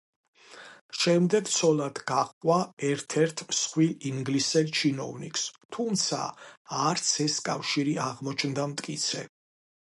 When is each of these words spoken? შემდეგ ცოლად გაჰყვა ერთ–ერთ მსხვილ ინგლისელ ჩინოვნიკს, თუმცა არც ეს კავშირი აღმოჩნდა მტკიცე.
შემდეგ 1.01 1.51
ცოლად 1.55 1.99
გაჰყვა 2.11 2.57
ერთ–ერთ 2.87 3.43
მსხვილ 3.51 3.93
ინგლისელ 4.13 4.73
ჩინოვნიკს, 4.79 5.45
თუმცა 5.77 6.25
არც 6.89 7.15
ეს 7.29 7.39
კავშირი 7.51 7.97
აღმოჩნდა 8.11 8.71
მტკიცე. 8.75 9.27